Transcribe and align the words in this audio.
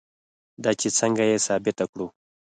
دا 0.63 0.71
چې 0.79 0.87
څنګه 0.99 1.23
یې 1.29 1.37
ثابته 1.47 1.85
کړو. 1.91 2.07